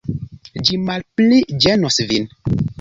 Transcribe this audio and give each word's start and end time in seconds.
Ĝi 0.69 0.79
malpli 0.87 1.43
ĝenos 1.67 2.03
vin. 2.13 2.29